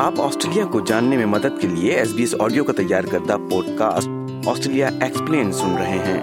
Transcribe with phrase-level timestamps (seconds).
[0.00, 3.36] آپ آسٹریلیا کو جاننے میں مدد کے لیے ایس بی ایس آڈیو کا تیار کردہ
[3.50, 6.20] پوڈ کاسٹ آسٹریلیا ایکسپلین سن رہے ہیں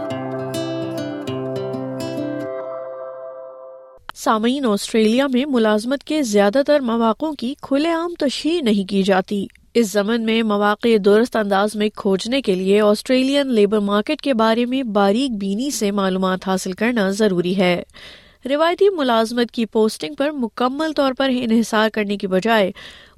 [4.23, 9.45] سامعین آسٹریلیا میں ملازمت کے زیادہ تر مواقع کی کھلے عام تشہیر نہیں کی جاتی
[9.79, 14.65] اس زمن میں مواقع درست انداز میں کھوجنے کے لیے آسٹریلین لیبر مارکیٹ کے بارے
[14.75, 17.81] میں باریک بینی سے معلومات حاصل کرنا ضروری ہے
[18.49, 22.71] روایتی ملازمت کی پوسٹنگ پر مکمل طور پر انحصار کرنے کی بجائے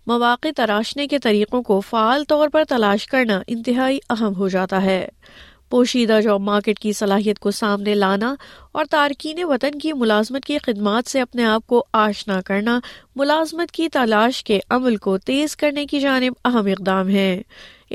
[0.08, 5.06] مواقع تراشنے کے طریقوں کو فعال طور پر تلاش کرنا انتہائی اہم ہو جاتا ہے
[5.70, 8.34] پوشیدہ جاب مارکیٹ کی صلاحیت کو سامنے لانا
[8.74, 12.80] اور تارکین وطن کی ملازمت کی خدمات سے اپنے آپ کو آشنا کرنا
[13.16, 17.34] ملازمت کی تلاش کے عمل کو تیز کرنے کی جانب اہم اقدام ہے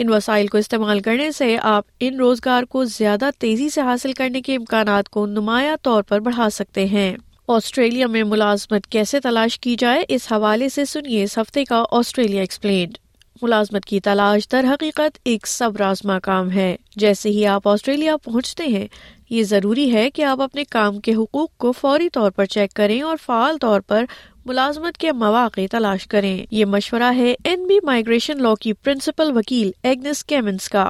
[0.01, 4.41] ان وسائل کو استعمال کرنے سے آپ ان روزگار کو زیادہ تیزی سے حاصل کرنے
[4.43, 7.15] کے امکانات کو نمایاں طور پر بڑھا سکتے ہیں
[7.57, 12.41] آسٹریلیا میں ملازمت کیسے تلاش کی جائے اس حوالے سے سنیے اس ہفتے کا آسٹریلیا
[12.41, 12.99] ایکسپلینڈ
[13.43, 18.65] ملازمت کی تلاش در حقیقت ایک سب رازما کام ہے جیسے ہی آپ آسٹریلیا پہنچتے
[18.73, 18.87] ہیں
[19.31, 23.01] یہ ضروری ہے کہ آپ اپنے کام کے حقوق کو فوری طور پر چیک کریں
[23.03, 24.05] اور فعال طور پر
[24.47, 29.71] ملازمت کے مواقع تلاش کریں یہ مشورہ ہے این بی مائگریشن لا کی پرنسپل وکیل
[29.89, 30.85] ایگنس کیمنس کا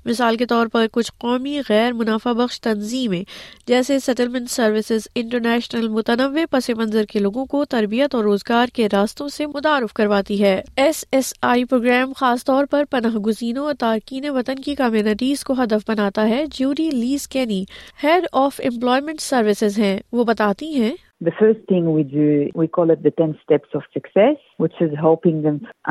[0.06, 3.24] مثال کے طور پر کچھ قومی غیر منافع بخش تنظیمیں
[3.68, 9.28] جیسے سیٹلمنٹ سروسز انٹرنیشنل متنوع پس منظر کے لوگوں کو تربیت اور روزگار کے راستوں
[9.36, 14.30] سے متعارف کرواتی ہے ایس ایس آئی پروگرام خاص طور پر پناہ گزینوں اور تارکین
[14.38, 17.64] وطن کی کمیونٹیز کو ہدف بناتا ہے جیوری لیز Kenny
[18.04, 20.94] head of employment services ہیں وہ بتاتی ہیں
[21.26, 22.16] the first thing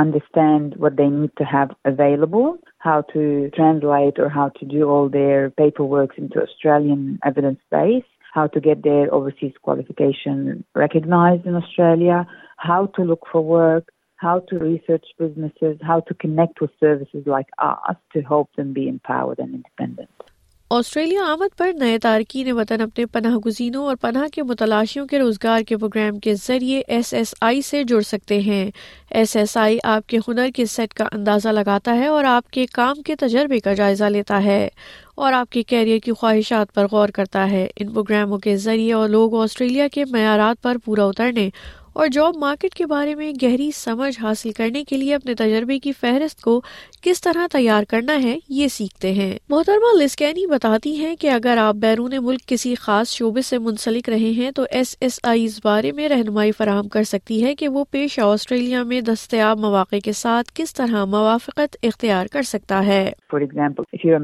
[0.02, 0.72] understand
[1.38, 2.44] to able
[2.86, 3.20] how to
[3.56, 3.74] train
[4.36, 5.84] how to do آلپ
[6.36, 6.82] Australian
[7.22, 7.60] evidence
[8.36, 10.36] how to get the verification
[10.80, 12.16] recognise Australia
[12.68, 13.82] how to look for work
[14.24, 15.54] how to research business
[15.88, 16.56] how to connect
[17.26, 20.00] likeness
[20.74, 25.60] Australia آمد پر نئے تارکین وطن اپنے پناہ گزینوں اور پناہ کے متلاشیوں کے روزگار
[25.68, 28.70] کے پروگرام کے ذریعے ایس ایس آئی سے جڑ سکتے ہیں
[29.20, 32.66] ایس ایس آئی آپ کے ہنر کے سیٹ کا اندازہ لگاتا ہے اور آپ کے
[32.72, 34.66] کام کے تجربے کا جائزہ لیتا ہے
[35.24, 39.08] اور آپ کے کیریئر کی خواہشات پر غور کرتا ہے ان پروگراموں کے ذریعے اور
[39.18, 41.48] لوگ آسٹریلیا کے معیارات پر پورا اترنے
[41.98, 45.92] اور جاب مارکیٹ کے بارے میں گہری سمجھ حاصل کرنے کے لیے اپنے تجربے کی
[46.00, 46.60] فہرست کو
[47.02, 51.74] کس طرح تیار کرنا ہے یہ سیکھتے ہیں محترمہ لسکینی بتاتی ہیں کہ اگر آپ
[51.84, 55.92] بیرون ملک کسی خاص شعبے سے منسلک رہے ہیں تو ایس ایس آئی اس بارے
[55.96, 60.52] میں رہنمائی فراہم کر سکتی ہے کہ وہ پیش آسٹریلیا میں دستیاب مواقع کے ساتھ
[60.60, 64.14] کس طرح موافقت اختیار کر سکتا ہے for example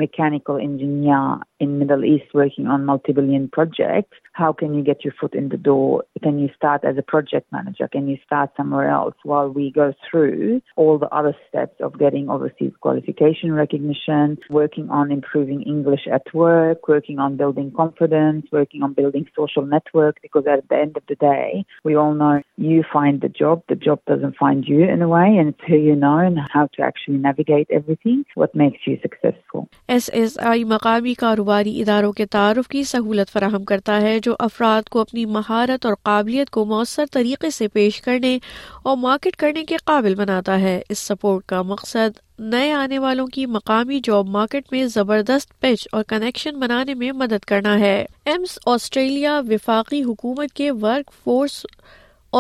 [1.59, 5.57] in Middle East working on multi-billion projects, how can you get your foot in the
[5.57, 6.05] door?
[6.23, 7.89] Can you start as a project manager?
[7.89, 12.29] Can you start somewhere else while we go through all the other steps of getting
[12.29, 18.93] overseas qualification recognition, working on improving English at work, working on building confidence, working on
[18.93, 20.17] building social network?
[20.21, 23.75] Because at the end of the day, we all know you find the job, the
[23.75, 26.83] job doesn't find you in a way, and it's who you know and how to
[26.83, 29.69] actually navigate everything, what makes you successful.
[29.89, 35.01] SSI Maqami Karu کاروباری اداروں کے تعارف کی سہولت فراہم کرتا ہے جو افراد کو
[35.01, 38.37] اپنی مہارت اور قابلیت کو مؤثر طریقے سے پیش کرنے
[38.83, 42.19] اور مارکیٹ کرنے کے قابل بناتا ہے اس سپورٹ کا مقصد
[42.53, 47.45] نئے آنے والوں کی مقامی جاب مارکیٹ میں زبردست پچ اور کنیکشن بنانے میں مدد
[47.53, 47.97] کرنا ہے
[48.33, 51.65] ایمس آسٹریلیا وفاقی حکومت کے ورک فورس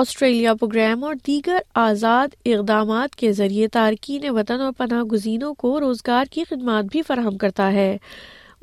[0.01, 6.33] آسٹریلیا پروگرام اور دیگر آزاد اقدامات کے ذریعے تارکین وطن اور پناہ گزینوں کو روزگار
[6.33, 7.97] کی خدمات بھی فراہم کرتا ہے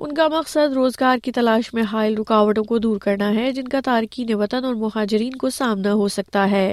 [0.05, 3.79] ان کا مقصد روزگار کی تلاش میں حائل رکاوٹوں کو دور کرنا ہے جن کا
[3.85, 6.65] تارکین وطن اور مہاجرین کو سامنا ہو سکتا ہے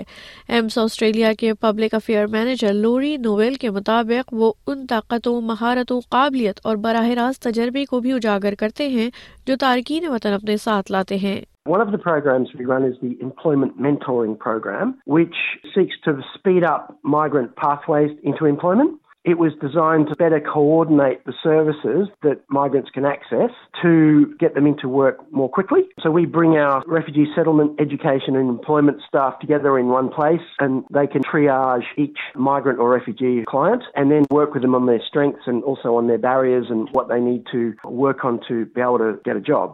[0.58, 6.60] ایمس آسٹریلیا کے public affair manager Laurie Nowell کے مطابق وہ ان طاقتوں مہارتوں قابلیت
[6.66, 9.10] اور براہ راست تجربے کو بھی اجاگر کرتے ہیں
[9.46, 11.38] جو تارکین وطن اپنے ساتھ لاتے ہیں
[11.68, 15.36] One of the programs we run is the Employment Mentoring Program, which
[15.74, 18.99] seeks to speed up migrant pathways into employment.
[19.22, 23.50] It was designed to better coordinate the services that migrants can access
[23.82, 25.82] to get them into work more quickly.
[26.02, 30.84] So we bring our refugee settlement education and employment staff together in one place and
[30.90, 35.02] they can triage each migrant or refugee client and then work with them on their
[35.06, 38.80] strengths and also on their barriers and what they need to work on to be
[38.80, 39.70] able to get a job.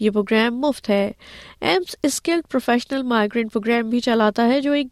[0.00, 1.02] یہ programme مفت ہے
[1.72, 4.86] AMES skilled professional migrant program بھی چلاتا ہے جو ایک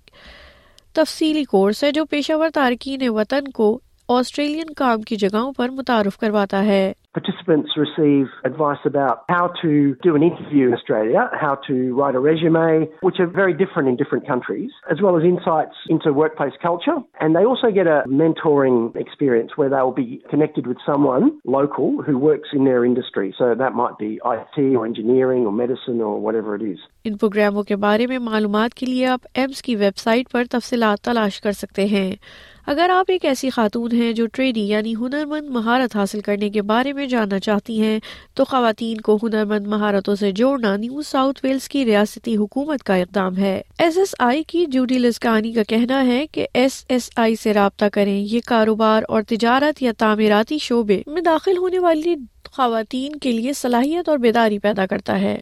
[0.95, 3.79] تفصیلی course ہے جو پیشہ ور تارکین وطن کو
[4.19, 6.83] آسٹریلین کام کی جگہوں پر متعارف کرواتا ہے
[7.17, 9.73] participants receive advice about how to
[10.07, 13.97] do an interview in Australia, how to write a resume, which are very different in
[14.03, 16.97] different countries, as well as insights into workplace culture.
[17.21, 22.17] And they also get a mentoring experience where they'll be connected with someone local who
[22.19, 23.35] works in their industry.
[23.37, 26.79] So that might be IT or engineering or medicine or whatever it is.
[27.05, 31.01] ان پروگراموں کے بارے میں معلومات کے لیے آپ AIIMS کی web site پر تفصیلات
[31.05, 32.11] تلاش کر سکتے ہیں
[32.71, 36.63] اگر آپ ایک ایسی خاتون ہیں جو ٹریڈی یعنی ہنر مند مہارت حاصل کرنے کے
[36.63, 37.99] بارے میں جاننا چاہتی ہیں
[38.37, 42.95] تو خواتین کو ہنر مند مہارتوں سے جوڑنا نیو ساؤتھ ویلز کی ریاستی حکومت کا
[42.95, 47.37] اقدام ہے ایس ایس آئی کی جوڈی لسکانی کا کہنا ہے کہ ایس ایس آئی
[47.43, 52.15] سے رابطہ کریں یہ کاروبار اور تجارت یا تعمیراتی شعبے میں داخل ہونے والی
[52.57, 55.39] خواتین کے لیے صلاحیت اور بیداری پیدا کرتا ہے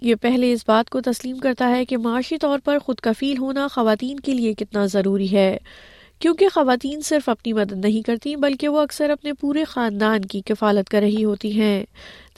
[0.00, 3.66] یہ پہلے اس بات کو تسلیم کرتا ہے کہ معاشی طور پر خود کفیل ہونا
[3.74, 5.56] خواتین کے لیے کتنا ضروری ہے
[6.20, 10.88] کیونکہ خواتین صرف اپنی مدد نہیں کرتی بلکہ وہ اکثر اپنے پورے خاندان کی کفالت
[10.88, 11.82] کر رہی ہوتی ہیں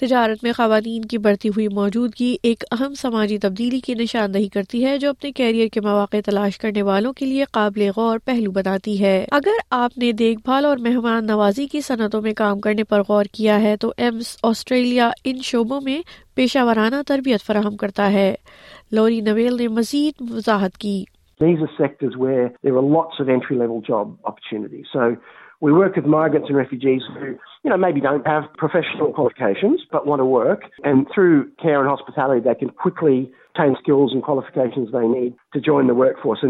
[0.00, 4.97] تجارت میں خواتین کی بڑھتی ہوئی موجودگی ایک اہم سماجی تبدیلی کی نشاندہی کرتی ہے
[4.99, 9.16] جو اپنے کیریئر کے مواقع تلاش کرنے والوں کے لیے قابل غور پہلو بناتی ہے
[9.40, 13.25] اگر آپ نے دیکھ بھال اور مہمان نوازی کی صنعتوں میں کام کرنے پر غور
[13.33, 16.00] کیا ہے تو ایمس آسٹریلیا ان شعبوں میں
[16.37, 18.33] پیشہ وارانہ تربیت فراہم کرتا ہے
[18.92, 21.02] لوری نویل نے مزید وضاحت کی
[21.40, 24.10] سیکٹ وی نوٹ سیکنٹری لوگ job
[24.92, 25.10] opportunities
[25.62, 26.62] we vocation
[30.30, 33.18] work and through hospitality
[33.56, 36.44] obtain skills and And and qualifications they need to to join the the the workforce.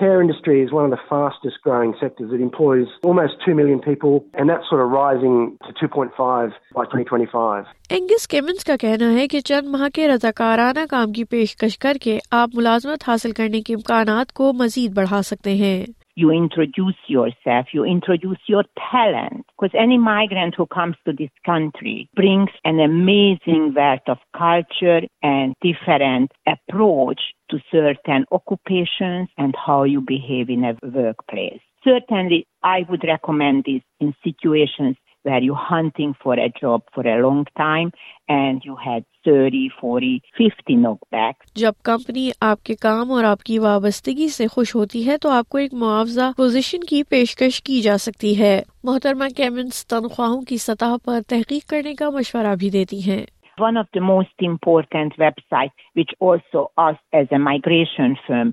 [0.00, 2.32] care industry is one of of fastest growing sectors.
[2.36, 4.18] It employs almost 2 million people,
[4.50, 5.36] that's sort rising
[5.82, 8.64] 2.5 by 2025.
[8.66, 13.08] کا کہنا ہے کہ چند ماہ کے رضاکارانہ کام کی پیشکش کر کے آپ ملازمت
[13.08, 15.74] حاصل کرنے کے امکانات کو مزید بڑھا سکتے ہیں
[16.18, 19.46] You introduce yourself, you introduce your talent.
[19.56, 25.54] Because any migrant who comes to this country brings an amazing wealth of culture and
[25.62, 31.60] different approach to certain occupations and how you behave in a workplace.
[31.84, 37.20] Certainly, I would recommend this in situations where you're hunting for a job for a
[37.20, 37.90] long time
[38.28, 41.44] and you had 30, 40, 50 knockbacks.
[41.54, 45.48] جب company آپ کے کام اور آپ کی وابستگی سے خوش ہوتی ہے تو آپ
[45.48, 50.96] کو ایک معاوضہ پوزیشن کی پیشکش کی جا سکتی ہے محترمہ کیمنس تنخواہوں کی سطح
[51.04, 53.24] پر تحقیق کرنے کا مشورہ بھی دیتی ہیں
[53.60, 58.52] One of the most important websites which also us as a migration firm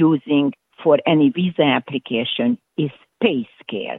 [0.00, 0.52] using
[0.82, 2.92] for any visa application is
[3.24, 3.98] PayScale.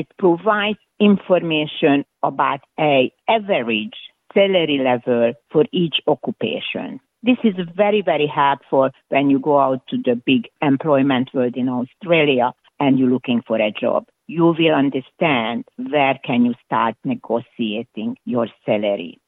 [0.00, 3.96] It provides information about a average
[4.34, 6.98] salary level for each occupation.
[7.22, 11.68] This is very, very helpful when you go out to the big employment world in
[11.68, 14.06] Australia and you're looking for a job.
[14.28, 19.18] You will understand where can you start negotiating your salary.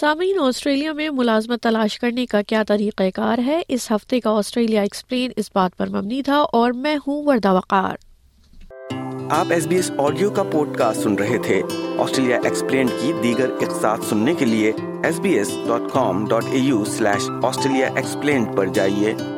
[0.00, 4.82] سامعین Australia میں ملازمت تلاش کرنے کا کیا طریقہ کار ہے اس ہفتے کا آسٹریلیا
[4.88, 7.94] ایکسپلین اس بات پر مبنی تھا اور میں ہوں وردہ وقار
[9.36, 11.60] آپ ایس بی ایس آڈیو کا پوڈ کاسٹ سن رہے تھے
[12.04, 14.72] آسٹریلیا ایکسپلین کی دیگر اقساط سننے کے لیے
[15.04, 19.37] S B S dot com dot A U slash Australia explained پر جائیے